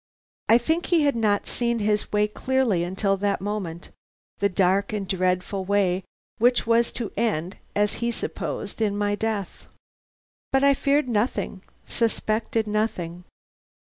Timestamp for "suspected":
11.85-12.65